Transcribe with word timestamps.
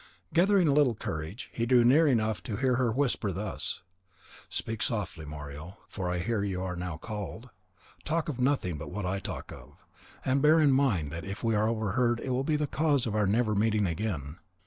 Gathering 0.33 0.67
a 0.67 0.73
little 0.73 0.95
courage, 0.95 1.51
he 1.53 1.67
drew 1.67 1.83
near 1.83 2.07
enough 2.07 2.41
to 2.41 2.55
hear 2.55 2.77
her 2.77 2.91
whisper 2.91 3.31
thus: 3.31 3.83
"Speak 4.49 4.81
softly, 4.81 5.25
Mario 5.27 5.77
(for 5.89 6.07
so 6.09 6.13
I 6.13 6.17
hear 6.17 6.43
you 6.43 6.59
are 6.63 6.75
now 6.75 6.97
called): 6.97 7.51
talk 8.03 8.27
of 8.27 8.41
nothing 8.41 8.79
but 8.79 8.89
what 8.89 9.05
I 9.05 9.19
talk 9.19 9.51
of, 9.51 9.77
and 10.25 10.41
bear 10.41 10.59
in 10.59 10.71
mind 10.71 11.11
that 11.11 11.23
if 11.23 11.43
we 11.43 11.53
are 11.53 11.69
overheard 11.69 12.19
it 12.19 12.31
will 12.31 12.43
be 12.43 12.55
the 12.55 12.65
cause 12.65 13.05
of 13.05 13.15
our 13.15 13.27
never 13.27 13.53
meeting 13.53 13.85
again. 13.85 14.39